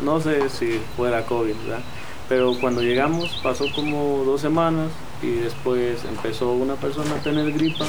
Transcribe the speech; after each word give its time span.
no 0.00 0.20
sé 0.20 0.48
si 0.48 0.80
fuera 0.96 1.24
COVID, 1.26 1.54
¿verdad? 1.66 1.84
Pero 2.28 2.54
cuando 2.60 2.82
llegamos 2.82 3.40
pasó 3.42 3.66
como 3.74 4.22
dos 4.24 4.40
semanas 4.40 4.90
y 5.22 5.30
después 5.30 6.04
empezó 6.04 6.52
una 6.52 6.74
persona 6.74 7.14
a 7.14 7.22
tener 7.22 7.52
gripa 7.52 7.86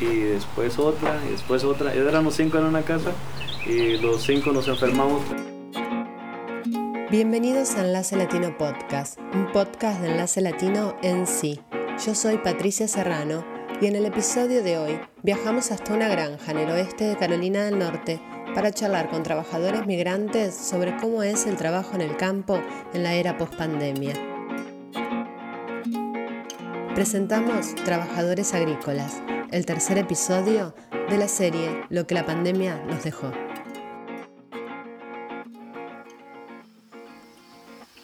y 0.00 0.20
después 0.20 0.78
otra 0.78 1.20
y 1.28 1.32
después 1.32 1.64
otra. 1.64 1.92
Éramos 1.92 2.34
cinco 2.34 2.58
en 2.58 2.64
una 2.64 2.82
casa 2.82 3.10
y 3.66 3.98
los 3.98 4.22
cinco 4.22 4.52
nos 4.52 4.68
enfermamos. 4.68 5.22
Bienvenidos 7.10 7.74
a 7.74 7.84
Enlace 7.84 8.16
Latino 8.16 8.56
Podcast, 8.56 9.18
un 9.34 9.52
podcast 9.52 10.00
de 10.00 10.12
Enlace 10.12 10.40
Latino 10.40 10.96
en 11.02 11.26
sí. 11.26 11.60
Yo 12.06 12.14
soy 12.14 12.38
Patricia 12.38 12.88
Serrano 12.88 13.44
y 13.80 13.86
en 13.86 13.96
el 13.96 14.06
episodio 14.06 14.62
de 14.62 14.78
hoy 14.78 15.00
viajamos 15.22 15.72
hasta 15.72 15.92
una 15.92 16.08
granja 16.08 16.52
en 16.52 16.58
el 16.58 16.70
oeste 16.70 17.04
de 17.04 17.16
Carolina 17.16 17.64
del 17.64 17.78
Norte 17.78 18.22
para 18.54 18.72
charlar 18.72 19.08
con 19.08 19.22
trabajadores 19.22 19.86
migrantes 19.86 20.54
sobre 20.54 20.96
cómo 20.96 21.22
es 21.22 21.46
el 21.46 21.56
trabajo 21.56 21.94
en 21.94 22.02
el 22.02 22.16
campo 22.16 22.60
en 22.92 23.02
la 23.02 23.14
era 23.14 23.38
post-pandemia. 23.38 24.14
Presentamos 26.94 27.74
Trabajadores 27.84 28.52
Agrícolas, 28.52 29.22
el 29.50 29.64
tercer 29.64 29.98
episodio 29.98 30.74
de 31.08 31.16
la 31.16 31.28
serie 31.28 31.84
Lo 31.88 32.06
que 32.06 32.14
la 32.14 32.26
pandemia 32.26 32.76
nos 32.84 33.02
dejó. 33.02 33.32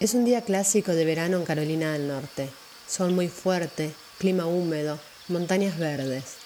Es 0.01 0.15
un 0.15 0.25
día 0.25 0.43
clásico 0.43 0.93
de 0.93 1.05
verano 1.05 1.39
en 1.39 1.45
Carolina 1.45 1.93
del 1.93 2.09
Norte. 2.09 2.49
Sol 2.87 3.13
muy 3.13 3.29
fuerte, 3.29 3.91
clima 4.19 4.47
húmedo, 4.47 4.99
montañas 5.29 5.79
verdes. 5.79 6.37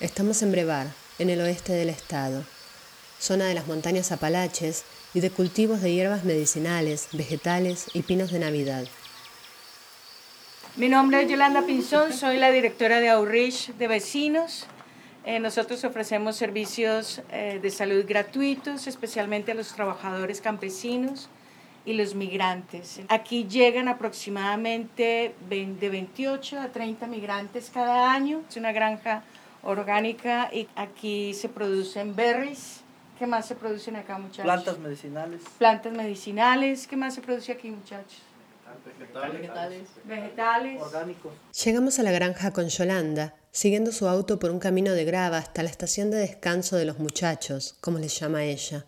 Estamos 0.00 0.42
en 0.42 0.50
Brevar, 0.50 0.88
en 1.18 1.30
el 1.30 1.40
oeste 1.40 1.72
del 1.74 1.90
estado 1.90 2.42
zona 3.22 3.46
de 3.46 3.54
las 3.54 3.68
montañas 3.68 4.10
Apalaches 4.10 4.84
y 5.14 5.20
de 5.20 5.30
cultivos 5.30 5.80
de 5.80 5.94
hierbas 5.94 6.24
medicinales, 6.24 7.08
vegetales 7.12 7.86
y 7.94 8.02
pinos 8.02 8.32
de 8.32 8.40
Navidad. 8.40 8.84
Mi 10.74 10.88
nombre 10.88 11.22
es 11.22 11.30
Yolanda 11.30 11.62
Pinzón, 11.62 12.12
soy 12.12 12.38
la 12.38 12.50
directora 12.50 12.98
de 12.98 13.10
Outreach 13.10 13.68
de 13.74 13.86
Vecinos. 13.86 14.66
Eh, 15.24 15.38
nosotros 15.38 15.84
ofrecemos 15.84 16.34
servicios 16.34 17.22
eh, 17.30 17.60
de 17.62 17.70
salud 17.70 18.04
gratuitos, 18.08 18.88
especialmente 18.88 19.52
a 19.52 19.54
los 19.54 19.72
trabajadores 19.72 20.40
campesinos 20.40 21.28
y 21.84 21.92
los 21.92 22.16
migrantes. 22.16 23.02
Aquí 23.08 23.46
llegan 23.48 23.86
aproximadamente 23.86 25.32
de 25.48 25.88
28 25.90 26.58
a 26.58 26.68
30 26.72 27.06
migrantes 27.06 27.70
cada 27.72 28.12
año. 28.12 28.42
Es 28.48 28.56
una 28.56 28.72
granja 28.72 29.22
orgánica 29.62 30.50
y 30.52 30.66
aquí 30.74 31.34
se 31.34 31.48
producen 31.48 32.16
berries, 32.16 32.81
¿Qué 33.22 33.28
más 33.28 33.46
se 33.46 33.54
producen 33.54 33.94
acá, 33.94 34.18
muchachos? 34.18 34.42
Plantas 34.42 34.78
medicinales. 34.80 35.42
Plantas 35.56 35.92
medicinales. 35.92 36.88
¿Qué 36.88 36.96
más 36.96 37.14
se 37.14 37.20
produce 37.20 37.52
aquí, 37.52 37.70
muchachos? 37.70 38.20
Vegetales. 39.32 39.88
Vegetales. 40.02 40.82
Orgánicos. 40.82 41.32
Llegamos 41.64 42.00
a 42.00 42.02
la 42.02 42.10
granja 42.10 42.52
con 42.52 42.66
Yolanda, 42.66 43.36
siguiendo 43.52 43.92
su 43.92 44.08
auto 44.08 44.40
por 44.40 44.50
un 44.50 44.58
camino 44.58 44.90
de 44.90 45.04
grava 45.04 45.38
hasta 45.38 45.62
la 45.62 45.70
estación 45.70 46.10
de 46.10 46.16
descanso 46.16 46.74
de 46.74 46.84
los 46.84 46.98
muchachos, 46.98 47.76
como 47.80 48.00
les 48.00 48.18
llama 48.18 48.42
ella. 48.42 48.86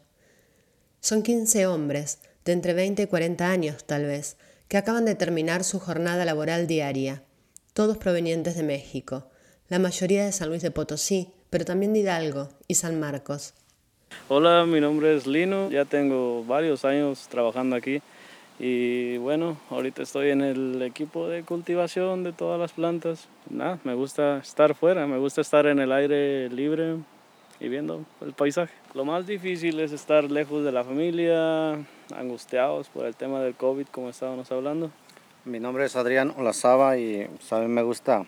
Son 0.98 1.22
15 1.22 1.68
hombres, 1.68 2.18
de 2.44 2.55
entre 2.55 2.74
20 2.74 3.02
y 3.02 3.06
40 3.06 3.48
años 3.48 3.84
tal 3.84 4.02
vez, 4.02 4.36
que 4.66 4.78
acaban 4.78 5.05
de 5.05 5.14
terminar 5.14 5.62
su 5.62 5.78
jornada 5.78 6.24
laboral 6.24 6.66
diaria, 6.66 7.22
todos 7.72 7.98
provenientes 7.98 8.56
de 8.56 8.64
México, 8.64 9.30
la 9.68 9.78
mayoría 9.78 10.24
de 10.24 10.32
San 10.32 10.48
Luis 10.48 10.62
de 10.62 10.72
Potosí, 10.72 11.32
pero 11.50 11.64
también 11.64 11.92
de 11.92 12.00
Hidalgo 12.00 12.48
y 12.66 12.74
San 12.74 12.98
Marcos. 12.98 13.55
Hola, 14.29 14.65
mi 14.67 14.81
nombre 14.81 15.15
es 15.15 15.27
Lino, 15.27 15.70
ya 15.70 15.84
tengo 15.84 16.45
varios 16.45 16.84
años 16.84 17.29
trabajando 17.29 17.77
aquí 17.77 18.01
y 18.59 19.19
bueno, 19.19 19.59
ahorita 19.70 20.03
estoy 20.03 20.31
en 20.31 20.41
el 20.41 20.81
equipo 20.83 21.29
de 21.29 21.43
cultivación 21.43 22.23
de 22.23 22.33
todas 22.33 22.59
las 22.59 22.73
plantas. 22.73 23.29
Nada, 23.51 23.79
me 23.85 23.95
gusta 23.95 24.39
estar 24.39 24.75
fuera, 24.75 25.07
me 25.07 25.19
gusta 25.19 25.41
estar 25.41 25.67
en 25.67 25.79
el 25.79 25.92
aire 25.92 26.48
libre 26.51 26.97
y 27.61 27.69
viendo 27.69 28.05
el 28.20 28.33
paisaje. 28.33 28.73
Lo 28.95 29.05
más 29.05 29.27
difícil 29.27 29.80
es 29.80 29.92
estar 29.92 30.24
lejos 30.24 30.64
de 30.64 30.73
la 30.73 30.85
familia, 30.85 31.73
angustiados 32.14 32.89
por 32.89 33.07
el 33.07 33.14
tema 33.17 33.41
del 33.41 33.55
COVID, 33.55 33.86
como 33.89 34.08
estábamos 34.08 34.51
hablando. 34.53 34.91
Mi 35.45 35.61
nombre 35.61 35.85
es 35.85 35.97
Adrián 35.97 36.33
Olazaba 36.36 36.97
y 36.97 37.29
mí 37.29 37.69
me 37.69 37.83
gusta 37.83 38.24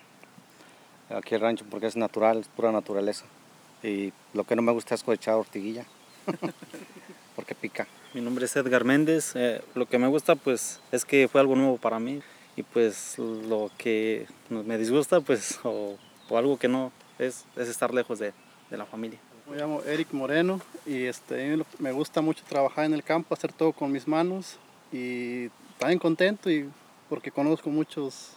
aquí 1.09 1.35
el 1.35 1.41
rancho 1.41 1.65
porque 1.71 1.87
es 1.87 1.97
natural, 1.97 2.39
es 2.39 2.49
pura 2.49 2.73
naturaleza. 2.73 3.25
Y 3.87 4.13
lo 4.35 4.43
que 4.43 4.57
no 4.57 4.63
me 4.63 4.73
gusta 4.73 4.97
es 4.97 5.05
cosechar 5.05 5.35
ortiguilla, 5.35 5.85
porque 7.37 7.55
pica. 7.55 7.87
Mi 8.15 8.21
nombre 8.21 8.47
es 8.47 8.57
Edgar 8.57 8.85
Méndez. 8.85 9.37
Eh, 9.37 9.63
lo 9.77 9.87
que 9.87 9.99
me 9.99 10.09
gusta 10.09 10.35
pues 10.35 10.81
es 10.91 11.05
que 11.05 11.29
fue 11.29 11.41
algo 11.41 11.55
nuevo 11.55 11.77
para 11.77 12.01
mí 12.01 12.21
y 12.57 12.65
pues 12.65 13.17
lo 13.19 13.71
que 13.79 14.27
me 14.51 14.77
disgusta 14.77 15.21
pues 15.21 15.61
o, 15.63 15.97
algo 16.31 16.59
que 16.59 16.67
no 16.67 16.91
es, 17.21 17.45
es 17.55 17.69
estar 17.69 17.95
lejos 17.95 18.19
de, 18.19 18.33
de, 18.71 18.77
la 18.77 18.87
familia. 18.87 19.21
Me 19.49 19.57
llamo 19.57 19.81
Eric 19.83 20.13
Moreno 20.13 20.61
y 20.85 21.05
este, 21.05 21.57
me 21.79 21.93
gusta 21.93 22.21
mucho 22.21 22.43
trabajar 22.49 22.87
en 22.87 22.95
el 22.95 23.05
campo, 23.05 23.35
hacer 23.35 23.53
todo 23.53 23.73
con 23.73 23.93
mis 23.93 24.09
manos 24.09 24.57
y 24.91 25.49
también 25.79 26.01
contento 26.01 26.51
y 26.51 26.69
porque 27.09 27.31
conozco 27.31 27.71
muchos 27.71 28.33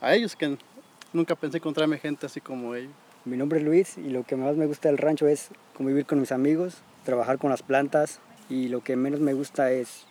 a 0.00 0.14
ellos 0.14 0.34
que 0.34 0.56
nunca 1.12 1.34
pensé 1.34 1.58
encontrarme 1.58 1.98
gente 1.98 2.24
así 2.24 2.40
como 2.40 2.74
ellos. 2.74 2.92
Mi 3.26 3.36
nombre 3.36 3.58
es 3.58 3.64
Luis 3.64 3.98
y 3.98 4.10
lo 4.10 4.22
que 4.22 4.36
más 4.36 4.54
me 4.54 4.66
gusta 4.66 4.88
del 4.88 4.98
rancho 4.98 5.26
es 5.26 5.48
convivir 5.76 6.06
con 6.06 6.20
mis 6.20 6.30
amigos, 6.30 6.76
trabajar 7.04 7.38
con 7.38 7.50
las 7.50 7.60
plantas 7.60 8.20
y 8.48 8.68
lo 8.68 8.84
que 8.84 8.94
menos 8.94 9.18
me 9.18 9.34
gusta 9.34 9.72
es 9.72 10.06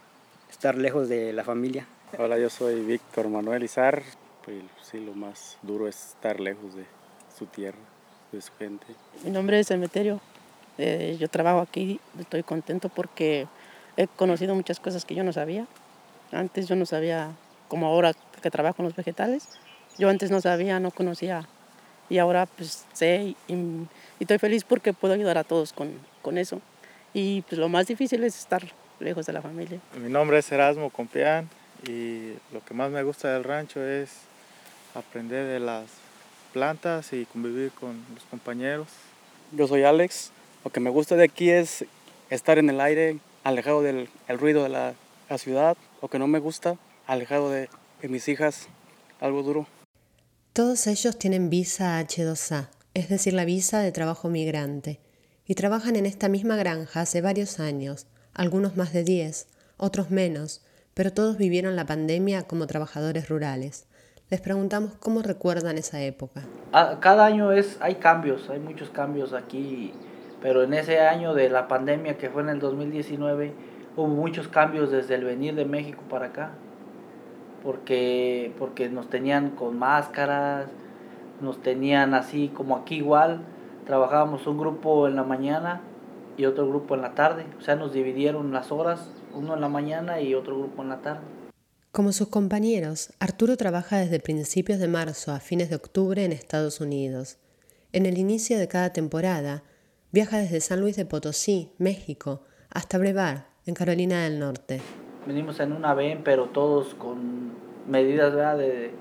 estar 0.52 0.76
lejos 0.76 1.08
de 1.08 1.32
la 1.32 1.46
familia. 1.46 1.88
Hola, 2.20 2.38
yo 2.38 2.50
soy 2.50 2.82
Víctor 2.82 3.30
Manuel 3.30 3.64
Izar. 3.64 4.04
Pues 4.44 4.58
sí, 4.82 5.00
lo 5.00 5.14
más 5.14 5.58
duro 5.62 5.88
es 5.88 6.10
estar 6.10 6.42
lejos 6.42 6.76
de 6.76 6.84
su 7.40 7.46
tierra, 7.46 7.80
de 8.34 8.42
su 8.42 8.52
gente. 8.60 8.86
Mi 9.24 9.32
nombre 9.32 9.62
es 9.62 9.72
Emeterio. 9.72 10.20
Eh, 10.78 11.16
yo 11.18 11.30
trabajo 11.30 11.62
aquí, 11.62 12.02
estoy 12.20 12.44
contento 12.44 12.90
porque 12.90 13.48
he 13.96 14.08
conocido 14.08 14.56
muchas 14.56 14.82
cosas 14.82 15.06
que 15.06 15.16
yo 15.16 15.24
no 15.24 15.32
sabía. 15.32 15.68
Antes 16.34 16.68
yo 16.68 16.76
no 16.76 16.86
sabía, 16.86 17.32
como 17.70 17.88
ahora 17.88 18.12
que 18.42 18.52
trabajo 18.52 18.76
con 18.76 18.86
los 18.88 18.96
vegetales, 18.98 19.48
yo 19.98 20.10
antes 20.10 20.32
no 20.32 20.42
sabía, 20.42 20.82
no 20.82 20.92
conocía 20.92 21.48
y 22.10 22.18
ahora 22.18 22.46
pues 22.46 22.86
sé 22.94 23.36
y, 23.48 23.56
estoy 24.20 24.38
feliz 24.38 24.64
porque 24.64 24.94
puedo 24.94 25.14
ayudar 25.14 25.38
a 25.38 25.44
todos 25.44 25.74
con, 25.74 25.92
con, 26.22 26.38
eso. 26.38 26.62
Y 27.14 27.42
pues 27.44 27.60
lo 27.60 27.70
más 27.70 27.88
difícil 27.88 28.24
es 28.24 28.38
estar 28.38 28.64
lejos 29.00 29.26
de 29.26 29.34
la 29.34 29.42
familia. 29.42 29.80
Mi 30.02 30.10
nombre 30.10 30.40
es 30.40 30.52
Erasmo 30.52 30.90
Compián 30.90 31.50
y 31.88 32.34
lo 32.52 32.64
que 32.66 32.74
más 32.74 32.92
me 32.92 33.04
gusta 33.04 33.34
del 33.34 33.44
rancho 33.44 33.84
es 33.84 34.12
aprender 34.94 35.46
de 35.46 35.60
las 35.60 35.86
plantas 36.54 37.12
y 37.14 37.26
convivir 37.26 37.72
con 37.72 38.02
los 38.14 38.24
compañeros. 38.26 38.88
Yo 39.52 39.68
soy 39.68 39.84
Alex, 39.84 40.32
lo 40.64 40.72
que 40.72 40.80
me 40.80 40.90
gusta 40.90 41.16
de 41.16 41.26
aquí 41.26 41.50
es 41.50 41.86
estar 42.30 42.58
en 42.58 42.70
el 42.70 42.80
aire, 42.82 43.18
alejado 43.44 43.82
del 43.82 44.10
el 44.28 44.40
ruido 44.40 44.64
de 44.64 44.70
la, 44.70 44.94
la, 45.30 45.38
ciudad, 45.38 45.78
lo 46.02 46.08
que 46.08 46.18
no 46.18 46.28
me 46.28 46.40
gusta, 46.40 46.78
alejado 47.08 47.50
de, 47.50 47.70
de 48.02 48.08
mis 48.08 48.28
hijas, 48.28 48.68
algo 49.20 49.44
duro. 49.44 49.68
Todos 50.56 50.88
ellos 50.88 51.20
tienen 51.20 51.50
visa 51.50 52.00
H2A, 52.00 52.70
es 52.94 53.10
decir, 53.10 53.34
la 53.34 53.44
visa 53.44 53.82
de 53.82 53.92
trabajo 53.92 54.30
migrante, 54.30 55.02
y 55.46 55.56
trabajan 55.56 55.98
en 55.98 56.06
esta 56.06 56.30
misma 56.30 56.56
granja 56.56 57.02
hace 57.02 57.20
varios 57.20 57.60
años, 57.60 58.08
algunos 58.34 58.78
más 58.78 58.94
de 58.94 59.04
10, 59.04 59.50
otros 59.76 60.12
menos, 60.12 60.66
pero 60.94 61.12
todos 61.12 61.38
vivieron 61.38 61.76
la 61.76 61.86
pandemia 61.86 62.44
como 62.44 62.68
trabajadores 62.68 63.28
rurales. 63.28 63.86
Les 64.30 64.40
preguntamos 64.40 64.94
cómo 64.94 65.22
recuerdan 65.22 65.78
esa 65.78 66.02
época. 66.02 66.44
Ah, 66.72 67.00
cada 67.02 67.26
año 67.26 67.52
es, 67.52 67.78
hay 67.82 67.96
cambios, 67.96 68.50
hay 68.50 68.60
muchos 68.62 68.90
cambios 68.90 69.34
aquí, 69.34 69.92
pero 70.42 70.64
en 70.64 70.74
ese 70.74 71.02
año 71.02 71.34
de 71.34 71.50
la 71.50 71.68
pandemia 71.68 72.18
que 72.18 72.30
fue 72.30 72.44
en 72.44 72.48
el 72.48 72.60
2019 72.60 73.54
hubo 73.98 74.08
muchos 74.08 74.48
cambios 74.48 74.90
desde 74.90 75.16
el 75.16 75.26
venir 75.26 75.54
de 75.54 75.66
México 75.66 76.02
para 76.10 76.28
acá 76.28 76.54
porque, 77.66 78.54
porque 78.60 78.90
nos 78.90 79.10
tenían 79.10 79.50
con 79.50 79.78
máscaras, 79.80 80.68
nos 81.42 81.62
tenían 81.64 82.14
así 82.14 82.50
como 82.50 82.78
aquí 82.78 82.98
igual, 82.98 83.42
trabajábamos 83.86 84.46
un 84.46 84.60
grupo 84.60 85.08
en 85.08 85.16
la 85.16 85.24
mañana 85.24 85.82
y 86.38 86.46
otro 86.46 86.70
grupo 86.70 86.94
en 86.94 87.02
la 87.02 87.16
tarde, 87.16 87.46
o 87.58 87.62
sea, 87.62 87.76
nos 87.76 87.92
dividieron 87.92 88.54
las 88.54 88.72
horas, 88.72 89.10
uno 89.34 89.56
en 89.56 89.62
la 89.62 89.68
mañana 89.68 90.22
y 90.22 90.36
otro 90.36 90.58
grupo 90.58 90.84
en 90.84 90.90
la 90.90 91.02
tarde. 91.02 91.22
Como 91.92 92.12
sus 92.12 92.28
compañeros, 92.28 93.14
Arturo 93.20 93.58
trabaja 93.58 93.98
desde 93.98 94.20
principios 94.20 94.80
de 94.80 94.88
marzo 94.88 95.32
a 95.32 95.40
fines 95.40 95.70
de 95.70 95.78
octubre 95.78 96.24
en 96.24 96.34
Estados 96.34 96.82
Unidos. 96.82 97.38
En 97.94 98.06
el 98.06 98.18
inicio 98.18 98.60
de 98.60 98.68
cada 98.68 98.92
temporada, 98.92 99.64
viaja 100.12 100.38
desde 100.38 100.62
San 100.62 100.82
Luis 100.82 100.98
de 100.98 101.06
Potosí, 101.06 101.72
México, 101.80 102.44
hasta 102.70 102.98
Brevar, 102.98 103.48
en 103.66 103.74
Carolina 103.74 104.24
del 104.24 104.40
Norte. 104.40 104.82
Venimos 105.26 105.60
en 105.60 105.72
una 105.74 105.94
VEN, 105.94 106.22
pero 106.24 106.46
todos 106.46 106.94
con 106.96 107.52
medidas 107.88 108.34
de 108.58 108.92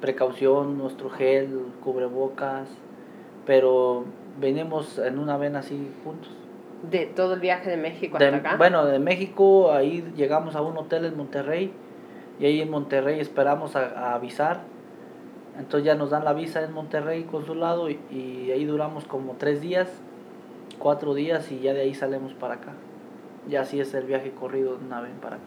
precaución, 0.00 0.78
nuestro 0.78 1.10
gel, 1.10 1.66
cubrebocas, 1.82 2.68
pero 3.46 4.04
venimos 4.40 4.98
en 4.98 5.18
una 5.18 5.36
VEN 5.36 5.56
así 5.56 5.90
juntos. 6.04 6.30
¿De 6.90 7.06
todo 7.06 7.34
el 7.34 7.40
viaje 7.40 7.68
de 7.70 7.76
México 7.76 8.16
hasta 8.16 8.30
De- 8.30 8.36
acá? 8.36 8.56
Bueno, 8.56 8.86
de 8.86 8.98
México 8.98 9.72
ahí 9.72 10.02
llegamos 10.16 10.56
a 10.56 10.62
un 10.62 10.76
hotel 10.78 11.04
en 11.04 11.16
Monterrey 11.16 11.72
y 12.38 12.46
ahí 12.46 12.60
en 12.62 12.70
Monterrey 12.70 13.20
esperamos 13.20 13.76
a, 13.76 13.86
a 13.88 14.14
avisar. 14.14 14.60
Entonces 15.58 15.84
ya 15.84 15.94
nos 15.94 16.10
dan 16.10 16.24
la 16.24 16.32
visa 16.32 16.62
en 16.62 16.72
Monterrey 16.72 17.24
consulado 17.24 17.90
y, 17.90 17.98
y 18.10 18.50
ahí 18.52 18.64
duramos 18.64 19.04
como 19.04 19.34
tres 19.34 19.60
días, 19.60 19.88
cuatro 20.78 21.12
días 21.12 21.50
y 21.52 21.60
ya 21.60 21.74
de 21.74 21.82
ahí 21.82 21.94
salimos 21.94 22.32
para 22.32 22.54
acá. 22.54 22.72
Y 23.48 23.56
así 23.56 23.78
es 23.80 23.92
el 23.92 24.04
viaje 24.04 24.30
corrido 24.30 24.76
de 24.78 24.86
nave 24.86 25.08
para 25.20 25.36
acá. 25.36 25.44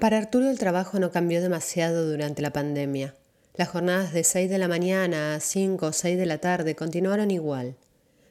Para 0.00 0.18
Arturo 0.18 0.48
el 0.48 0.60
trabajo 0.60 1.00
no 1.00 1.10
cambió 1.10 1.42
demasiado 1.42 2.08
durante 2.08 2.40
la 2.40 2.52
pandemia. 2.52 3.16
Las 3.56 3.70
jornadas 3.70 4.12
de 4.12 4.22
6 4.22 4.48
de 4.48 4.58
la 4.58 4.68
mañana 4.68 5.34
a 5.34 5.40
5 5.40 5.86
o 5.86 5.92
6 5.92 6.16
de 6.16 6.24
la 6.24 6.38
tarde 6.38 6.76
continuaron 6.76 7.32
igual. 7.32 7.74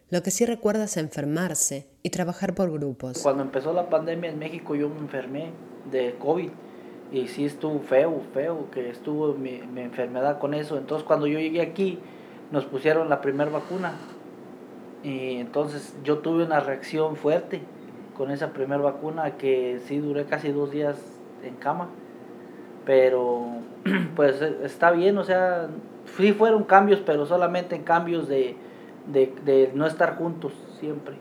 Lo 0.10 0.24
que 0.24 0.32
sí 0.32 0.46
recuerda 0.46 0.86
es 0.86 0.96
enfermarse 0.96 1.90
y 2.04 2.10
trabajar 2.10 2.56
por 2.56 2.72
grupos. 2.72 3.22
Cuando 3.22 3.44
empezó 3.44 3.74
la 3.74 3.90
pandemia 3.90 4.30
en 4.30 4.40
México 4.40 4.76
yo 4.76 4.88
me 4.88 5.00
enfermé 5.00 5.52
de 5.92 6.16
COVID 6.18 6.50
y 7.12 7.28
sí 7.28 7.44
estuvo 7.44 7.82
feo, 7.82 8.22
feo 8.34 8.72
que 8.72 8.90
estuvo 8.90 9.34
mi, 9.34 9.60
mi 9.60 9.82
enfermedad 9.82 10.40
con 10.40 10.54
eso. 10.54 10.78
Entonces 10.78 11.06
cuando 11.06 11.28
yo 11.28 11.38
llegué 11.38 11.60
aquí 11.60 12.00
nos 12.50 12.64
pusieron 12.64 13.10
la 13.10 13.20
primera 13.20 13.52
vacuna 13.52 13.98
y 15.04 15.36
entonces 15.36 15.94
yo 16.06 16.20
tuve 16.20 16.46
una 16.46 16.62
reacción 16.62 17.18
fuerte 17.18 17.60
con 18.16 18.32
esa 18.32 18.54
primera 18.54 18.82
vacuna 18.82 19.36
que 19.36 19.82
sí 19.86 19.98
duré 19.98 20.24
casi 20.24 20.54
dos 20.54 20.72
días 20.72 21.17
en 21.44 21.56
cama. 21.56 21.90
Pero 22.86 23.62
pues 24.16 24.42
eh, 24.42 24.58
está 24.64 24.92
bien, 24.92 25.18
o 25.18 25.24
sea, 25.24 25.68
sí 26.18 26.34
fueron 26.34 26.64
cambios, 26.64 27.02
pero 27.06 27.26
solamente 27.26 27.76
en 27.76 27.84
cambios 27.84 28.28
de, 28.28 28.56
de, 29.12 29.34
de 29.46 29.72
no 29.74 29.86
estar 29.86 30.18
juntos 30.18 30.54
siempre. 30.80 31.16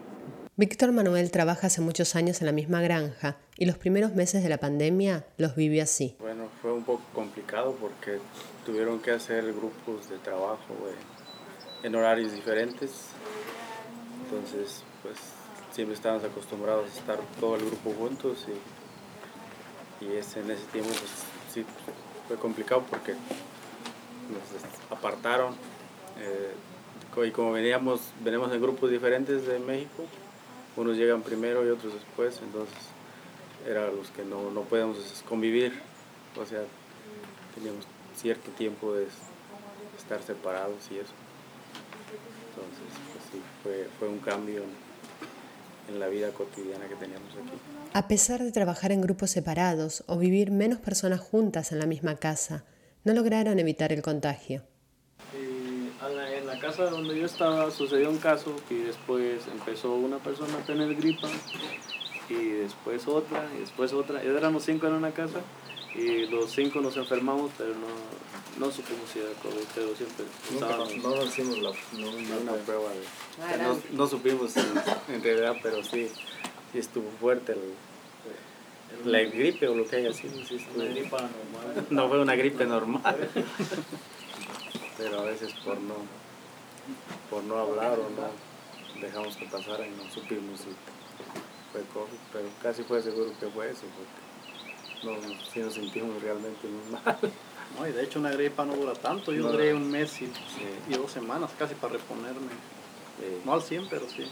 Víctor 0.59 0.91
Manuel 0.91 1.31
trabaja 1.31 1.67
hace 1.67 1.83
muchos 1.83 2.17
años 2.17 2.41
en 2.41 2.47
la 2.47 2.53
misma 2.53 2.81
granja 2.81 3.37
y 3.59 3.67
los 3.67 3.77
primeros 3.77 4.15
meses 4.15 4.43
de 4.43 4.49
la 4.49 4.57
pandemia 4.57 5.27
los 5.37 5.55
vivió 5.55 5.83
así. 5.83 6.17
Bueno, 6.19 6.45
fue 6.63 6.73
un 6.73 6.83
poco 6.83 7.03
complicado 7.13 7.77
porque 7.79 8.21
tuvieron 8.65 9.01
que 9.01 9.11
hacer 9.11 9.45
grupos 9.53 10.09
de 10.09 10.17
trabajo 10.17 10.73
eh, 10.87 11.87
en 11.87 11.95
horarios 11.95 12.33
diferentes. 12.33 13.09
Entonces, 14.25 14.83
pues 15.03 15.17
siempre 15.73 15.95
estábamos 15.95 16.25
acostumbrados 16.25 16.87
a 16.87 16.99
estar 17.01 17.19
todo 17.39 17.57
el 17.57 17.67
grupo 17.67 17.93
juntos 17.93 18.47
y, 18.49 18.86
y 20.01 20.17
ese, 20.17 20.41
en 20.41 20.51
ese 20.51 20.65
tiempo 20.67 20.91
pues 20.91 21.11
sí 21.53 21.65
fue 22.29 22.37
complicado 22.37 22.85
porque 22.91 23.13
nos 23.13 24.99
apartaron 24.99 25.55
eh, 26.19 26.55
y 27.25 27.31
como 27.31 27.53
veníamos, 27.53 28.01
venimos 28.23 28.53
en 28.53 28.61
grupos 28.61 28.91
diferentes 28.91 29.47
de 29.47 29.59
México, 29.59 30.05
unos 30.77 30.97
llegan 30.97 31.23
primero 31.23 31.67
y 31.67 31.71
otros 31.71 31.95
después, 31.95 32.41
entonces 32.43 32.77
eran 33.67 33.97
los 33.97 34.11
que 34.11 34.23
no, 34.23 34.51
no 34.51 34.63
podíamos 34.63 34.99
convivir, 35.27 35.73
o 36.39 36.45
sea, 36.45 36.63
teníamos 37.55 37.87
cierto 38.15 38.51
tiempo 38.51 38.93
de 38.93 39.07
estar 39.97 40.23
separados 40.23 40.91
y 40.91 40.99
eso. 40.99 41.13
Entonces, 42.51 43.01
pues 43.13 43.25
sí, 43.33 43.43
fue, 43.63 43.89
fue 43.99 44.09
un 44.09 44.19
cambio 44.19 44.63
en, 45.89 45.99
la 46.01 46.09
vida 46.09 46.31
cotidiana 46.31 46.87
que 46.89 46.95
teníamos 46.97 47.29
aquí. 47.33 47.59
A 47.93 48.09
pesar 48.09 48.43
de 48.43 48.53
trabajar 48.53 48.93
en 48.93 49.01
grupos 49.01 49.31
separados 49.31 50.05
o 50.07 50.19
vivir 50.19 50.51
menos 50.51 50.79
personas 50.79 51.21
juntas 51.21 51.73
en 51.73 51.79
la 51.79 51.87
misma 51.87 52.17
casa, 52.17 52.65
no 53.05 53.15
lograron 53.15 53.59
evitar 53.59 53.93
el 53.93 54.03
contagio. 54.03 54.63
Y 55.33 55.91
la- 56.15 56.33
en 56.35 56.47
la 56.47 56.59
casa 56.59 56.85
donde 56.85 57.19
yo 57.19 57.27
estaba 57.27 57.71
sucedió 57.71 58.11
un 58.11 58.19
caso 58.19 58.55
que 58.69 58.85
después 58.85 59.43
empezó 59.53 59.95
una 59.95 60.19
persona 60.19 60.59
a 60.59 60.67
tener 60.67 60.95
gripa 60.95 61.29
y 62.29 62.35
después 62.35 63.07
otra 63.07 63.49
y 63.57 63.61
después 63.61 63.93
otra. 63.93 64.23
Y 64.25 64.27
éramos 64.29 64.65
cinco 64.65 64.87
en 64.87 64.95
una 64.95 65.13
casa 65.13 65.41
y 65.97 66.27
los 66.27 66.51
cinco 66.53 66.81
nos 66.81 66.97
enfermamos, 66.97 67.51
pero 67.57 67.71
no, 67.71 68.65
no 68.67 68.71
supimos 68.73 69.09
si 69.13 69.19
era 69.21 69.31
COVID, 69.43 69.65
pero 69.75 69.95
siempre 69.97 70.25
estábamos- 70.53 70.97
no 70.97 71.11
nos 71.17 71.27
hicimos 71.29 71.59
la, 71.59 71.71
no- 71.99 72.11
una 72.43 72.53
prueba 72.65 72.91
de... 72.91 73.01
Ah, 73.43 73.57
no, 73.63 73.79
no 73.93 74.07
supimos 74.07 74.57
en, 74.57 74.65
en 75.15 75.23
realidad, 75.23 75.57
pero 75.63 75.83
sí, 75.83 76.09
sí 76.73 76.79
estuvo 76.79 77.11
fuerte 77.21 77.53
el, 77.53 79.11
la 79.11 79.21
gripe 79.21 79.69
o 79.69 79.75
lo 79.75 79.87
que 79.87 79.97
haya 79.97 80.13
sido. 80.13 80.35
Sí 80.47 80.57
estuvo- 80.57 80.83
Una 80.83 80.85
gripa 80.91 81.19
normal. 81.21 81.87
No 81.91 82.09
fue 82.09 82.21
una 82.21 82.35
gripe 82.37 82.65
normal. 82.67 83.29
pero 84.99 85.21
a 85.21 85.25
veces 85.25 85.53
por 85.65 85.79
no, 85.79 85.95
por 87.31 87.43
no 87.45 87.59
hablar 87.59 87.99
o 87.99 88.09
no 88.11 89.01
dejamos 89.01 89.37
que 89.37 89.47
pasara 89.47 89.87
y 89.87 89.91
no 89.91 90.11
supimos 90.11 90.61
si 90.61 90.67
fue 91.73 91.83
COVID, 91.93 92.19
pero 92.33 92.49
casi 92.63 92.83
fue 92.83 93.03
seguro 93.03 93.31
que 93.39 93.47
fue 93.49 93.71
eso, 93.71 93.83
porque 93.83 94.26
no, 95.13 95.35
sí 95.53 95.61
nos 95.61 95.75
sentimos 95.75 96.21
realmente 96.23 96.67
muy 96.69 96.93
mal. 97.01 97.19
No, 97.77 97.87
y 97.87 97.93
de 97.93 98.05
hecho 98.05 98.21
una 98.21 98.31
gripa 98.31 98.65
no 98.65 98.75
dura 98.75 98.95
tanto. 98.95 99.33
Yo 99.33 99.43
No. 99.43 99.53
duré 99.53 99.75
un 99.75 99.91
mes 99.91 100.23
y, 100.23 100.33
y 100.89 100.95
dos 100.97 101.11
semanas 101.11 101.51
casi 101.59 101.75
para 101.75 101.95
reponerme. 101.95 102.53
No 103.45 103.53
al 103.53 103.61
100, 103.63 103.89
pero 103.91 104.07
sí. 104.09 104.25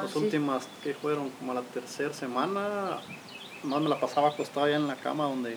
Las 0.00 0.12
sí. 0.12 0.18
últimas 0.18 0.68
que 0.84 0.94
fueron 0.94 1.30
como 1.30 1.54
la 1.54 1.62
tercera 1.62 2.12
semana, 2.12 3.00
más 3.64 3.80
me 3.80 3.88
la 3.88 3.98
pasaba 3.98 4.28
acostada 4.28 4.68
ya 4.68 4.76
en 4.76 4.86
la 4.86 4.96
cama 4.96 5.24
donde 5.24 5.56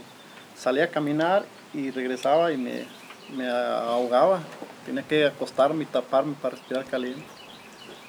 salía 0.57 0.85
a 0.85 0.89
caminar 0.89 1.45
y 1.73 1.91
regresaba 1.91 2.51
y 2.53 2.57
me, 2.57 2.85
me 3.35 3.47
ahogaba. 3.49 4.41
Tenía 4.85 5.03
que 5.03 5.25
acostarme 5.25 5.83
y 5.83 5.87
taparme 5.87 6.35
para 6.41 6.55
respirar 6.55 6.85
caliente. 6.85 7.21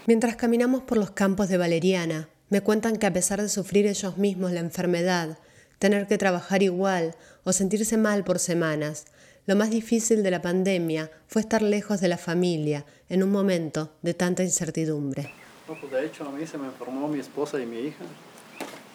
Mientras 0.07 0.37
caminamos 0.37 0.83
por 0.83 0.99
los 0.99 1.11
campos 1.11 1.49
de 1.49 1.59
Valeriana, 1.59 2.29
me 2.49 2.61
cuentan 2.61 2.97
que 2.97 3.07
a 3.07 3.13
pesar 3.13 3.43
de 3.43 3.49
sufrir 3.49 3.87
ellos 3.87 4.17
mismos 4.19 4.53
la 4.53 4.61
enfermedad, 4.61 5.37
tener 5.79 6.07
que 6.07 6.19
trabajar 6.19 6.63
igual 6.63 7.15
o 7.45 7.53
sentirse 7.53 7.97
mal 7.97 8.25
por 8.25 8.39
semanas, 8.39 9.07
lo 9.47 9.55
más 9.55 9.71
difícil 9.71 10.23
de 10.23 10.31
la 10.31 10.43
pandemia 10.43 11.11
fue 11.29 11.41
estar 11.41 11.63
lejos 11.63 12.01
de 12.01 12.09
la 12.09 12.19
familia 12.19 12.85
en 13.09 13.23
un 13.23 13.31
momento 13.31 13.93
de 14.03 14.13
tanta 14.13 14.43
incertidumbre. 14.43 15.31
No, 15.69 15.79
pues 15.79 15.93
de 15.93 16.07
hecho 16.07 16.29
a 16.29 16.33
mí 16.33 16.47
se 16.47 16.59
me 16.59 16.67
enfermó 16.67 17.07
mi 17.07 17.21
esposa 17.21 17.61
y 17.61 17.67
mi 17.67 17.79
hija. 17.79 18.05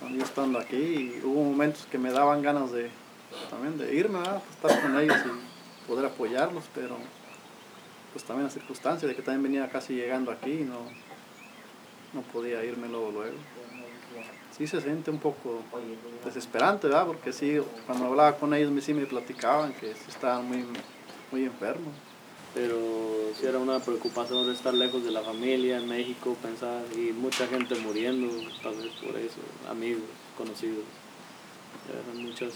Yo 0.09 0.23
estando 0.23 0.59
aquí 0.59 0.75
y 0.75 1.21
hubo 1.23 1.43
momentos 1.43 1.87
que 1.89 1.97
me 1.97 2.11
daban 2.11 2.41
ganas 2.41 2.71
de 2.71 2.89
también 3.49 3.77
de 3.77 3.95
irme, 3.95 4.19
¿verdad? 4.19 4.41
Pues, 4.59 4.73
estar 4.73 4.81
con 4.81 4.99
ellos 4.99 5.15
y 5.25 5.87
poder 5.87 6.05
apoyarlos, 6.05 6.65
pero 6.75 6.97
pues 8.11 8.25
también 8.25 8.45
las 8.45 8.53
circunstancias 8.53 9.09
de 9.09 9.15
que 9.15 9.21
también 9.21 9.43
venía 9.43 9.69
casi 9.69 9.93
llegando 9.93 10.31
aquí 10.31 10.51
y 10.51 10.63
no, 10.63 10.79
no 12.13 12.21
podía 12.33 12.63
irme 12.63 12.89
luego 12.89 13.11
luego. 13.11 13.37
Sí 14.57 14.67
se 14.67 14.81
siente 14.81 15.11
un 15.11 15.19
poco 15.19 15.61
desesperante, 16.25 16.87
¿verdad? 16.87 17.07
Porque 17.07 17.33
sí, 17.33 17.59
cuando 17.85 18.05
hablaba 18.05 18.37
con 18.37 18.53
ellos 18.53 18.71
sí 18.83 18.93
me 18.93 19.05
platicaban 19.05 19.73
que 19.73 19.91
estaban 19.91 20.47
muy, 20.47 20.65
muy 21.31 21.45
enfermos. 21.45 21.93
pero 22.53 22.77
sí 23.39 23.45
era 23.45 23.57
una 23.59 23.79
preocupación 23.79 24.45
de 24.47 24.53
estar 24.53 24.73
lejos 24.73 25.03
de 25.03 25.11
la 25.11 25.21
familia 25.21 25.77
en 25.77 25.87
México, 25.87 26.35
pensar, 26.41 26.83
y 26.95 27.11
mucha 27.13 27.47
gente 27.47 27.75
muriendo, 27.75 28.27
tal 28.61 28.75
vez 28.75 28.91
por 29.03 29.17
eso, 29.17 29.37
amigos, 29.69 30.03
conocidos. 30.37 30.83
Eran 31.89 32.23
muchas 32.25 32.53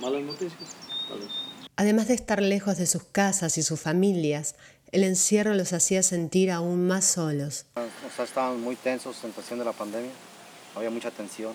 malas 0.00 0.22
noticias, 0.22 0.76
tal 1.08 1.20
vez. 1.20 1.28
Además 1.76 2.08
de 2.08 2.14
estar 2.14 2.42
lejos 2.42 2.76
de 2.76 2.86
sus 2.86 3.04
casas 3.04 3.56
y 3.56 3.62
sus 3.62 3.80
familias, 3.80 4.56
el 4.90 5.04
encierro 5.04 5.54
los 5.54 5.72
hacía 5.72 6.02
sentir 6.02 6.50
aún 6.50 6.88
más 6.88 7.04
solos. 7.04 7.66
O 7.76 8.16
sea, 8.16 8.24
estábamos 8.24 8.58
muy 8.58 8.74
tensos 8.74 9.22
en 9.22 9.30
cuestión 9.30 9.60
de 9.60 9.64
la 9.64 9.72
pandemia. 9.72 10.10
Había 10.74 10.90
mucha 10.90 11.10
tensión, 11.10 11.54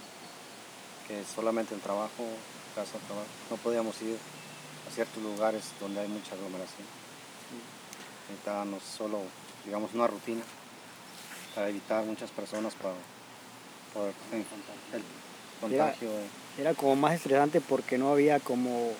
que 1.07 1.23
solamente 1.35 1.73
el 1.75 1.81
trabajo, 1.81 2.25
casa, 2.75 2.93
trabajo. 3.07 3.27
No 3.49 3.57
podíamos 3.57 4.01
ir 4.01 4.17
a 4.89 4.93
ciertos 4.93 5.21
lugares 5.23 5.63
donde 5.79 6.01
hay 6.01 6.07
mucha 6.07 6.33
aglomeración. 6.35 6.87
Necesitábamos 8.29 8.83
solo, 8.83 9.19
digamos, 9.65 9.93
una 9.93 10.07
rutina 10.07 10.41
para 11.55 11.69
evitar 11.69 12.03
muchas 12.05 12.31
personas 12.31 12.73
para, 12.75 12.95
por 13.93 14.07
el 14.07 15.03
contagio. 15.61 16.09
de- 16.11 16.61
Era 16.61 16.73
como 16.73 16.95
más 16.95 17.13
estresante 17.15 17.61
porque 17.61 17.97
no 17.97 18.11
había 18.11 18.39
como 18.39 18.91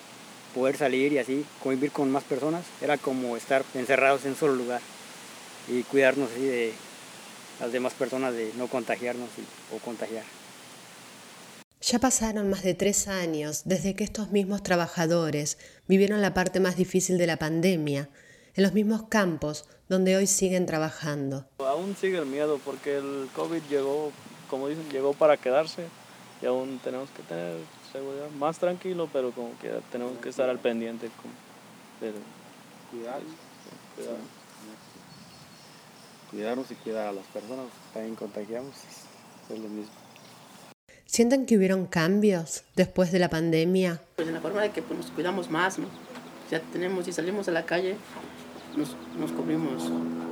poder 0.53 0.77
salir 0.77 1.11
y 1.13 1.17
así, 1.17 1.45
convivir 1.61 1.91
con 1.91 2.11
más 2.11 2.23
personas. 2.23 2.63
Era 2.81 2.97
como 2.97 3.35
estar 3.37 3.63
encerrados 3.73 4.23
en 4.25 4.31
un 4.31 4.37
solo 4.37 4.53
lugar 4.55 4.81
y 5.67 5.83
cuidarnos 5.83 6.29
así 6.31 6.41
de 6.43 6.73
las 7.59 7.71
demás 7.71 7.93
personas 7.93 8.33
de 8.33 8.51
no 8.57 8.67
contagiarnos 8.67 9.29
y- 9.37 9.75
o 9.75 9.79
contagiar. 9.79 10.23
Ya 11.81 11.99
pasaron 11.99 12.49
más 12.49 12.63
de 12.63 12.73
tres 12.75 13.07
años 13.07 13.63
desde 13.65 13.93
que 13.93 14.03
estos 14.05 14.31
mismos 14.31 14.63
trabajadores 14.63 15.57
vivieron 15.87 16.21
la 16.21 16.33
parte 16.33 16.59
más 16.61 16.77
difícil 16.77 17.17
de 17.17 17.27
la 17.27 17.37
pandemia, 17.37 18.09
en 18.55 18.63
los 18.63 18.73
mismos 18.73 19.03
campos 19.09 19.65
donde 19.89 20.15
hoy 20.15 20.27
siguen 20.27 20.65
trabajando. 20.65 21.45
Aún 21.59 21.95
sigue 21.99 22.19
el 22.19 22.25
miedo 22.25 22.59
porque 22.63 22.97
el 22.97 23.27
COVID 23.35 23.61
llegó, 23.69 24.11
como 24.49 24.69
dicen, 24.69 24.89
llegó 24.91 25.13
para 25.13 25.35
quedarse 25.37 25.87
y 26.41 26.45
aún 26.45 26.79
tenemos 26.83 27.09
que 27.09 27.21
tener 27.23 27.57
seguridad 27.91 28.29
más 28.39 28.59
tranquilo, 28.59 29.09
pero 29.11 29.31
como 29.31 29.57
que 29.59 29.69
tenemos 29.91 30.17
que 30.19 30.29
estar 30.29 30.49
al 30.49 30.59
pendiente. 30.59 31.09
Como, 31.21 31.33
del- 31.99 32.21
Cuidar. 32.91 33.21
cuidado. 33.95 34.17
Cuidarnos 36.33 36.69
y 36.71 36.75
cuidar 36.75 37.07
a 37.07 37.11
las 37.11 37.25
personas, 37.27 37.67
también 37.93 38.15
contagiamos, 38.15 38.73
es 39.49 39.59
lo 39.59 39.69
mismo. 39.69 39.91
¿Sienten 41.05 41.45
que 41.45 41.57
hubieron 41.57 41.85
cambios 41.85 42.63
después 42.75 43.11
de 43.11 43.19
la 43.19 43.29
pandemia? 43.29 44.01
Pues 44.15 44.27
en 44.27 44.33
la 44.33 44.41
forma 44.41 44.63
de 44.63 44.71
que 44.71 44.81
pues, 44.81 44.97
nos 44.97 45.11
cuidamos 45.11 45.51
más, 45.51 45.77
¿no? 45.77 45.85
Ya 46.49 46.59
tenemos, 46.59 47.05
si 47.05 47.13
salimos 47.13 47.47
a 47.47 47.51
la 47.51 47.65
calle, 47.65 47.97
nos, 48.75 48.95
nos 49.19 49.31
cubrimos. 49.31 49.83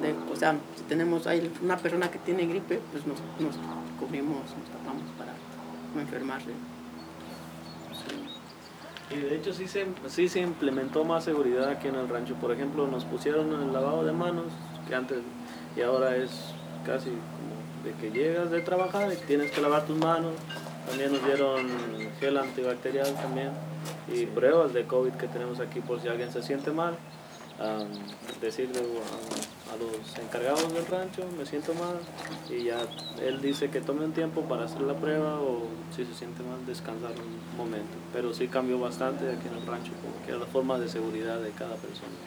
De, 0.02 0.14
o 0.32 0.36
sea, 0.36 0.58
si 0.76 0.84
tenemos 0.84 1.28
ahí 1.28 1.52
una 1.62 1.78
persona 1.78 2.10
que 2.10 2.18
tiene 2.18 2.48
gripe, 2.48 2.80
pues 2.92 3.06
nos, 3.06 3.20
nos 3.40 3.56
cubrimos, 4.00 4.38
nos 4.58 4.70
tapamos 4.70 5.08
para 5.20 5.34
no 5.94 6.02
enfermarle. 6.02 6.54
Y 9.12 9.20
de 9.20 9.36
hecho 9.36 9.54
sí 9.54 9.68
se, 9.68 9.86
sí 10.08 10.30
se 10.30 10.40
implementó 10.40 11.04
más 11.04 11.26
seguridad 11.26 11.70
aquí 11.70 11.90
en 11.90 11.96
el 11.96 12.10
rancho. 12.10 12.34
Por 12.36 12.52
ejemplo, 12.52 12.88
nos 12.88 13.06
pusieron 13.06 13.54
el 13.54 13.72
lavado 13.72 14.04
de 14.04 14.14
manos, 14.14 14.48
que 14.88 14.96
antes 14.96 15.20
y 15.76 15.82
ahora 15.82 16.16
es 16.16 16.32
casi 16.86 17.10
como 17.10 17.62
de 17.84 17.94
que 17.94 18.12
llegas 18.12 18.52
de 18.52 18.62
trabajar 18.62 19.12
y 19.12 19.16
tienes 19.26 19.52
que 19.52 19.62
lavar 19.62 19.86
tus 19.86 19.98
manos. 19.98 20.34
También 20.88 21.12
nos 21.12 21.24
dieron 21.24 21.68
gel 22.20 22.38
antibacterial 22.38 23.14
también 23.16 23.52
y 24.12 24.26
pruebas 24.26 24.74
de 24.74 24.86
COVID 24.86 25.14
que 25.14 25.28
tenemos 25.28 25.60
aquí 25.60 25.80
por 25.80 26.02
si 26.02 26.08
alguien 26.08 26.32
se 26.32 26.42
siente 26.42 26.72
mal. 26.72 26.96
decirle 28.42 28.80
a, 28.80 29.74
a, 29.74 29.78
los 29.78 30.18
encargados 30.18 30.74
del 30.74 30.86
rancho, 30.88 31.24
me 31.38 31.46
siento 31.46 31.74
mal 31.76 32.00
y 32.50 32.66
ya 32.66 32.80
él 33.22 33.40
dice 33.42 33.70
que 33.70 33.82
tome 33.82 34.06
un 34.06 34.14
tiempo 34.14 34.42
para 34.42 34.66
hacer 34.66 34.82
la 34.82 34.96
prueba 34.96 35.40
o 35.40 35.68
si 35.96 36.04
se 36.06 36.14
siente 36.16 36.42
mal 36.44 36.66
descansar 36.66 37.12
un 37.12 37.58
momento. 37.58 37.94
Pero 38.12 38.34
sí 38.34 38.48
cambió 38.48 38.80
bastante 38.80 39.30
aquí 39.30 39.48
en 39.48 39.62
el 39.62 39.68
rancho, 39.68 39.92
que 40.26 40.32
era 40.32 40.40
la 40.40 40.48
forma 40.48 40.80
de 40.80 40.90
seguridad 40.90 41.40
de 41.40 41.52
cada 41.52 41.76
persona. 41.76 42.18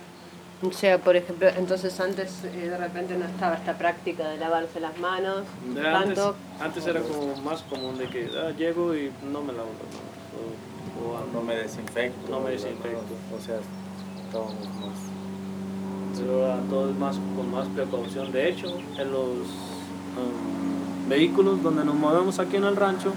O 0.66 0.72
sea, 0.72 0.98
por 0.98 1.14
ejemplo, 1.14 1.48
entonces 1.56 1.98
antes 2.00 2.42
eh, 2.44 2.68
de 2.70 2.78
repente 2.78 3.16
no 3.16 3.26
estaba 3.26 3.56
esta 3.56 3.76
práctica 3.76 4.28
de 4.28 4.38
lavarse 4.38 4.80
las 4.80 4.98
manos. 4.98 5.42
Antes, 5.84 6.18
antes, 6.60 6.86
era 6.86 7.00
como 7.00 7.36
más 7.36 7.62
común 7.62 7.98
de 7.98 8.06
que 8.06 8.30
ah, 8.36 8.50
llego 8.56 8.94
y 8.94 9.10
no 9.30 9.42
me 9.42 9.52
lavo 9.52 9.68
las 9.68 9.92
manos. 9.92 10.14
O, 11.02 11.36
no 11.36 11.42
me 11.42 11.56
desinfecto. 11.56 12.30
No 12.30 12.40
me 12.40 12.52
desinfecto. 12.52 12.98
o 13.36 13.40
sea, 13.44 13.56
todo 14.32 14.46
más. 14.46 14.96
Pero 16.16 16.58
todo 16.70 16.90
es 16.90 16.96
más 16.96 17.16
con 17.36 17.50
más 17.50 17.68
precaución. 17.68 18.32
De 18.32 18.48
hecho, 18.48 18.68
en 18.98 19.12
los 19.12 19.36
um, 20.16 21.08
vehículos 21.08 21.62
donde 21.62 21.84
nos 21.84 21.96
movemos 21.96 22.38
aquí 22.38 22.56
en 22.56 22.64
el 22.64 22.76
rancho, 22.76 23.12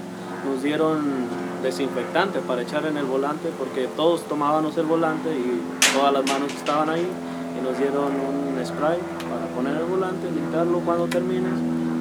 nos 0.46 0.64
dieron 0.64 1.28
desinfectante 1.64 2.40
para 2.40 2.64
echar 2.64 2.86
en 2.86 2.98
el 2.98 3.06
volante 3.06 3.50
porque 3.58 3.88
todos 3.96 4.24
tomábamos 4.28 4.78
el 4.78 4.86
volante 4.86 5.30
y 5.30 5.62
todas 5.94 6.14
las 6.14 6.26
manos 6.26 6.54
estaban 6.54 6.90
ahí 6.90 7.08
nos 7.68 7.78
dieron 7.78 8.14
un 8.14 8.66
spray 8.66 8.98
para 9.30 9.46
poner 9.54 9.76
el 9.76 9.84
volante, 9.84 10.32
limpiarlo 10.32 10.80
cuando 10.80 11.08
termines 11.08 11.52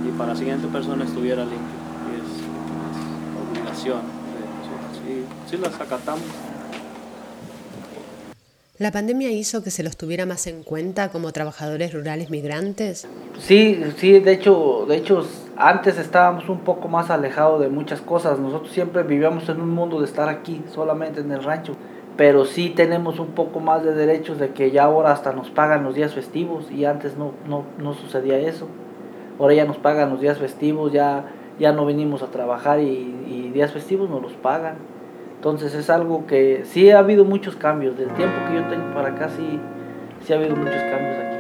y 0.07 0.17
para 0.17 0.33
la 0.33 0.39
siguiente 0.39 0.69
persona 0.69 1.05
estuviera 1.05 1.43
limpio. 1.43 1.77
Y 2.07 2.21
es 2.21 3.59
obligación 3.59 4.01
de 4.01 5.51
Sí, 5.51 5.57
las 5.57 5.81
acatamos. 5.81 6.23
¿La 8.79 8.93
pandemia 8.93 9.31
hizo 9.31 9.63
que 9.63 9.71
se 9.71 9.83
los 9.83 9.97
tuviera 9.97 10.27
más 10.27 10.47
en 10.47 10.63
cuenta 10.63 11.09
como 11.09 11.33
trabajadores 11.33 11.95
rurales 11.95 12.31
migrantes? 12.31 13.09
Sí, 13.41 13.83
sí, 13.97 14.21
de 14.21 14.33
hecho, 14.33 14.85
de 14.87 14.97
hecho 14.97 15.27
antes 15.57 15.99
estábamos 15.99 16.49
un 16.49 16.61
poco 16.61 16.87
más 16.87 17.11
alejados 17.11 17.61
de 17.61 17.71
muchas 17.71 18.01
cosas. 18.01 18.39
Nosotros 18.39 18.71
siempre 18.73 19.03
vivíamos 19.03 19.49
en 19.49 19.61
un 19.61 19.71
mundo 19.71 19.99
de 20.01 20.07
estar 20.07 20.29
aquí, 20.29 20.63
solamente 20.73 21.21
en 21.21 21.33
el 21.33 21.43
rancho 21.43 21.75
pero 22.17 22.45
sí 22.45 22.71
tenemos 22.71 23.19
un 23.19 23.29
poco 23.29 23.61
más 23.61 23.85
de 23.85 23.95
derechos 23.95 24.39
de 24.39 24.51
que 24.51 24.71
ya 24.71 24.85
ahora 24.85 25.13
hasta 25.13 25.33
nos 25.33 25.51
pagan 25.51 25.85
los 25.85 25.95
días 25.95 26.15
festivos 26.15 26.71
y 26.71 26.85
antes 26.85 27.17
no, 27.17 27.33
no, 27.47 27.65
no 27.79 27.95
sucedía 27.95 28.39
eso. 28.39 28.69
Ahora 29.39 29.55
ya 29.55 29.67
nos 29.67 29.77
pagan 29.77 30.11
los 30.11 30.21
días 30.21 30.39
festivos, 30.39 30.93
ya, 30.93 31.27
ya 31.59 31.73
no 31.73 31.85
venimos 31.85 32.23
a 32.23 32.29
trabajar 32.29 32.81
y, 32.81 32.87
y 33.29 33.51
días 33.53 33.73
festivos 33.73 34.09
nos 34.09 34.23
los 34.23 34.33
pagan. 34.33 34.77
Entonces 35.37 35.75
es 35.75 35.91
algo 35.91 36.27
que 36.27 36.63
sí 36.65 36.91
ha 36.91 37.01
habido 37.01 37.25
muchos 37.25 37.55
cambios. 37.57 37.99
Del 37.99 38.09
tiempo 38.15 38.35
que 38.49 38.55
yo 38.55 38.65
tengo 38.65 38.95
para 38.95 39.09
acá 39.09 39.29
sí, 39.29 39.61
sí 40.25 40.33
ha 40.33 40.37
habido 40.37 40.57
muchos 40.57 40.75
cambios 40.75 41.17
aquí. 41.19 41.37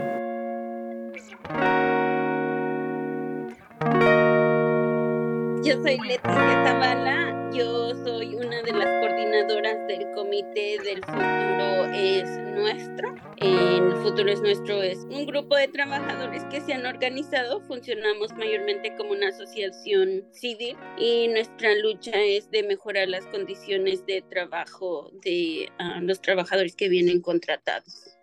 Yo 5.64 5.83
soy 5.83 5.99
Leticia 5.99 6.64
Zavala, 6.64 7.35
yo 7.56 7.94
soy 8.04 8.34
una 8.34 8.60
de 8.62 8.72
las 8.72 8.84
coordinadoras 9.00 9.86
del 9.86 10.10
Comité 10.14 10.76
del 10.84 11.02
Futuro 11.04 11.84
es 11.94 12.38
Nuestro. 12.54 13.14
El 13.38 13.96
Futuro 14.02 14.30
es 14.30 14.42
Nuestro 14.42 14.82
es 14.82 14.98
un 15.10 15.25
grupo 15.26 15.56
de 15.56 15.68
trabajadores 15.68 16.44
que 16.50 16.60
se 16.60 16.75
han 16.75 16.84
organizado, 16.84 17.60
funcionamos 17.62 18.32
mayormente 18.34 18.94
como 18.96 19.12
una 19.12 19.28
asociación 19.28 20.25
civil 20.32 20.76
y 20.98 21.28
nuestra 21.28 21.75
lucha 21.76 22.10
es 22.20 22.50
de 22.50 22.62
mejorar 22.62 23.08
las 23.08 23.25
condiciones 23.26 24.04
de 24.04 24.22
trabajo 24.22 25.10
de 25.22 25.70
uh, 25.80 26.00
los 26.02 26.20
trabajadores 26.20 26.76
que 26.76 26.90
vienen 26.90 27.22
contratados. 27.22 28.15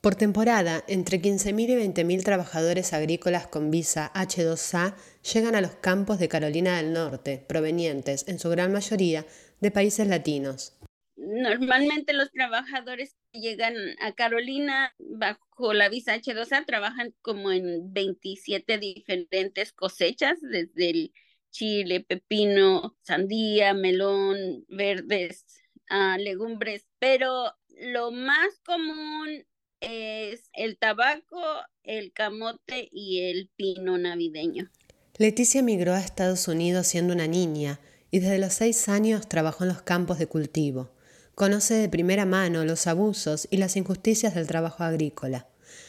Por 0.00 0.14
temporada, 0.14 0.82
entre 0.88 1.20
15.000 1.20 1.60
y 1.60 1.92
20.000 1.92 2.24
trabajadores 2.24 2.94
agrícolas 2.94 3.46
con 3.46 3.70
visa 3.70 4.10
H2A 4.14 4.94
llegan 5.34 5.54
a 5.54 5.60
los 5.60 5.72
campos 5.72 6.18
de 6.18 6.28
Carolina 6.28 6.78
del 6.78 6.94
Norte, 6.94 7.44
provenientes, 7.46 8.26
en 8.26 8.38
su 8.38 8.48
gran 8.48 8.72
mayoría, 8.72 9.26
de 9.60 9.70
países 9.70 10.06
latinos. 10.06 10.74
Normalmente 11.16 12.14
los 12.14 12.32
trabajadores 12.32 13.14
que 13.30 13.40
llegan 13.40 13.74
a 14.00 14.12
Carolina 14.12 14.94
bajo 14.98 15.74
la 15.74 15.90
visa 15.90 16.16
H2A 16.16 16.64
trabajan 16.64 17.14
como 17.20 17.52
en 17.52 17.92
27 17.92 18.78
diferentes 18.78 19.74
cosechas, 19.74 20.38
desde 20.40 20.88
el 20.88 21.12
chile, 21.50 22.00
pepino, 22.00 22.96
sandía, 23.02 23.74
melón, 23.74 24.64
verdes, 24.66 25.44
uh, 25.90 26.18
legumbres, 26.18 26.88
pero 26.98 27.54
lo 27.76 28.12
más 28.12 28.58
común 28.64 29.44
es 29.80 30.50
el 30.52 30.76
tabaco, 30.78 31.40
el 31.82 32.12
camote 32.12 32.88
y 32.92 33.22
el 33.22 33.48
pino 33.56 33.98
navideño. 33.98 34.70
Leticia 35.18 35.62
migró 35.62 35.92
a 35.92 36.00
Estados 36.00 36.48
Unidos 36.48 36.86
siendo 36.86 37.12
una 37.12 37.26
niña 37.26 37.80
y 38.10 38.20
desde 38.20 38.38
los 38.38 38.54
seis 38.54 38.88
años 38.88 39.28
trabajó 39.28 39.64
en 39.64 39.68
los 39.68 39.82
campos 39.82 40.18
de 40.18 40.26
cultivo. 40.26 40.90
Conoce 41.34 41.74
de 41.74 41.88
primera 41.88 42.26
mano 42.26 42.64
los 42.64 42.86
abusos 42.86 43.48
y 43.50 43.56
las 43.56 43.76
injusticias 43.76 44.34
del 44.34 44.46
trabajo 44.46 44.82
agrícola. 44.84 45.48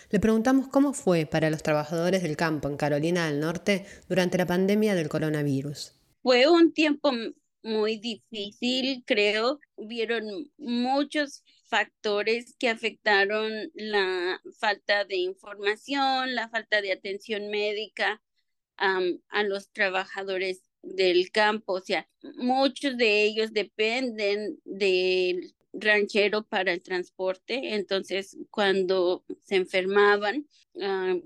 Le 0.10 0.20
preguntamos 0.20 0.68
cómo 0.68 0.94
fue 0.94 1.26
para 1.26 1.50
los 1.50 1.64
trabajadores 1.64 2.22
del 2.24 2.38
campo 2.38 2.68
en 2.68 2.78
Carolina 2.78 3.28
del 3.28 3.40
Norte 3.40 3.86
durante 4.10 4.38
la 4.38 4.46
pandemia 4.46 4.96
del 4.96 5.10
coronavirus. 5.10 5.94
Fue 6.22 6.48
un 6.48 6.74
tiempo 6.74 7.12
muy 7.64 7.98
difícil, 7.98 9.04
creo. 9.06 9.60
Hubieron 9.76 10.52
muchos 10.58 11.44
factores 11.72 12.54
que 12.60 12.68
afectaron 12.68 13.72
la 13.76 14.42
falta 14.60 15.06
de 15.06 15.16
información, 15.16 16.36
la 16.36 16.50
falta 16.50 16.82
de 16.82 16.92
atención 16.92 17.50
médica 17.50 18.22
a 18.76 19.44
los 19.44 19.72
trabajadores 19.72 20.64
del 20.82 21.32
campo. 21.32 21.74
O 21.74 21.82
sea, 21.82 22.10
muchos 22.36 22.98
de 22.98 23.24
ellos 23.24 23.54
dependen 23.54 24.60
del 24.66 25.54
ranchero 25.72 26.44
para 26.44 26.74
el 26.74 26.84
transporte. 26.84 27.76
Entonces, 27.76 28.38
cuando 28.50 29.24
se 29.44 29.56
enfermaban, 29.56 30.48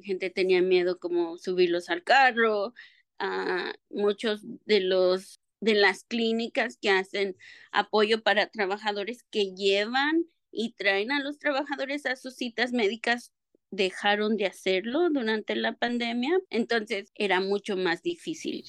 gente 0.03 0.29
tenía 0.29 0.61
miedo 0.61 0.99
como 0.99 1.37
subirlos 1.39 1.89
al 1.89 2.03
carro. 2.03 2.73
Uh, 3.17 3.71
muchos 3.89 4.41
de 4.65 4.81
los 4.81 5.39
de 5.61 5.73
las 5.73 6.03
clínicas 6.03 6.77
que 6.77 6.89
hacen 6.89 7.37
apoyo 7.71 8.21
para 8.21 8.49
trabajadores 8.49 9.23
que 9.31 9.55
llevan 9.55 10.25
y 10.55 10.73
traen 10.73 11.11
a 11.11 11.21
los 11.21 11.37
trabajadores 11.37 12.05
a 12.05 12.15
sus 12.15 12.35
citas 12.35 12.71
médicas 12.71 13.33
dejaron 13.71 14.37
de 14.37 14.45
hacerlo 14.45 15.09
durante 15.09 15.55
la 15.55 15.73
pandemia, 15.73 16.39
entonces 16.49 17.11
era 17.15 17.41
mucho 17.41 17.75
más 17.75 18.01
difícil. 18.01 18.65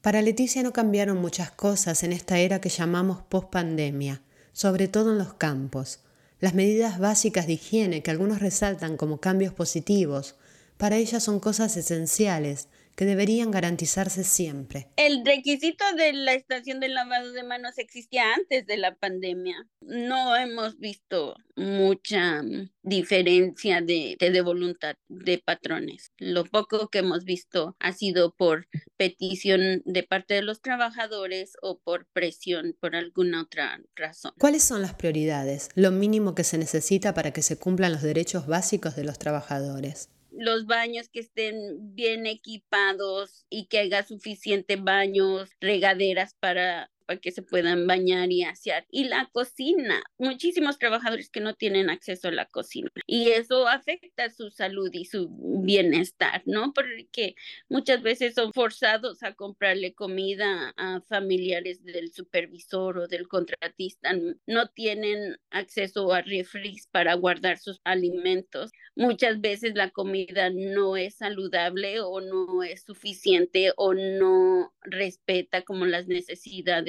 Para 0.00 0.22
Leticia 0.22 0.62
no 0.62 0.72
cambiaron 0.72 1.18
muchas 1.18 1.50
cosas 1.50 2.02
en 2.02 2.12
esta 2.12 2.38
era 2.38 2.60
que 2.60 2.68
llamamos 2.68 3.22
post-pandemia, 3.22 4.22
sobre 4.52 4.88
todo 4.88 5.12
en 5.12 5.18
los 5.18 5.34
campos. 5.34 6.00
Las 6.40 6.54
medidas 6.54 6.98
básicas 6.98 7.46
de 7.46 7.54
higiene 7.54 8.02
que 8.02 8.10
algunos 8.10 8.40
resaltan 8.40 8.96
como 8.96 9.20
cambios 9.20 9.52
positivos, 9.52 10.36
para 10.76 10.96
ella 10.96 11.20
son 11.20 11.40
cosas 11.40 11.76
esenciales 11.76 12.68
que 12.96 13.04
deberían 13.04 13.50
garantizarse 13.50 14.24
siempre. 14.24 14.88
El 14.96 15.24
requisito 15.24 15.84
de 15.96 16.14
la 16.14 16.32
estación 16.32 16.80
de 16.80 16.88
lavado 16.88 17.32
de 17.32 17.44
manos 17.44 17.78
existía 17.78 18.34
antes 18.34 18.66
de 18.66 18.78
la 18.78 18.94
pandemia. 18.94 19.68
No 19.82 20.34
hemos 20.34 20.78
visto 20.78 21.36
mucha 21.54 22.42
mm, 22.42 22.70
diferencia 22.82 23.82
de, 23.82 24.16
de, 24.18 24.40
voluntad 24.40 24.96
de 25.08 25.38
patrones. 25.38 26.10
Lo 26.18 26.44
poco 26.44 26.88
que 26.88 26.98
hemos 26.98 27.24
visto 27.24 27.76
ha 27.78 27.92
sido 27.92 28.34
por 28.34 28.66
petición 28.96 29.82
de 29.84 30.02
parte 30.02 30.34
de 30.34 30.42
los 30.42 30.62
trabajadores 30.62 31.52
o 31.60 31.78
por 31.78 32.06
presión 32.12 32.74
por 32.80 32.96
alguna 32.96 33.42
otra 33.42 33.80
razón. 33.94 34.32
¿Cuáles 34.38 34.64
son 34.64 34.80
las 34.80 34.94
prioridades? 34.94 35.68
Lo 35.74 35.90
mínimo 35.90 36.34
que 36.34 36.44
se 36.44 36.56
necesita 36.58 37.12
para 37.12 37.32
que 37.32 37.42
se 37.42 37.58
cumplan 37.58 37.92
los 37.92 38.02
derechos 38.02 38.46
básicos 38.46 38.96
de 38.96 39.04
los 39.04 39.18
trabajadores 39.18 40.08
los 40.38 40.66
baños 40.66 41.08
que 41.08 41.20
estén 41.20 41.94
bien 41.94 42.26
equipados 42.26 43.46
y 43.50 43.66
que 43.66 43.78
haya 43.78 44.02
suficiente 44.04 44.76
baños, 44.76 45.50
regaderas 45.60 46.34
para 46.34 46.90
para 47.06 47.20
que 47.20 47.30
se 47.30 47.42
puedan 47.42 47.86
bañar 47.86 48.30
y 48.32 48.42
asear. 48.42 48.86
Y 48.90 49.04
la 49.04 49.28
cocina, 49.32 50.02
muchísimos 50.18 50.78
trabajadores 50.78 51.30
que 51.30 51.40
no 51.40 51.54
tienen 51.54 51.90
acceso 51.90 52.28
a 52.28 52.32
la 52.32 52.46
cocina 52.46 52.90
y 53.06 53.30
eso 53.30 53.68
afecta 53.68 54.30
su 54.30 54.50
salud 54.50 54.90
y 54.92 55.04
su 55.04 55.28
bienestar, 55.62 56.42
¿no? 56.46 56.72
Porque 56.72 57.34
muchas 57.68 58.02
veces 58.02 58.34
son 58.34 58.52
forzados 58.52 59.22
a 59.22 59.34
comprarle 59.34 59.94
comida 59.94 60.74
a 60.76 61.00
familiares 61.08 61.84
del 61.84 62.12
supervisor 62.12 62.98
o 62.98 63.08
del 63.08 63.28
contratista, 63.28 64.14
no 64.46 64.68
tienen 64.68 65.38
acceso 65.50 66.12
a 66.12 66.22
refris 66.22 66.86
para 66.88 67.14
guardar 67.14 67.58
sus 67.58 67.80
alimentos. 67.84 68.72
Muchas 68.94 69.40
veces 69.40 69.74
la 69.74 69.90
comida 69.90 70.50
no 70.50 70.96
es 70.96 71.16
saludable 71.16 72.00
o 72.00 72.20
no 72.20 72.62
es 72.62 72.82
suficiente 72.82 73.72
o 73.76 73.94
no 73.94 74.74
respeta 74.82 75.62
como 75.62 75.86
las 75.86 76.06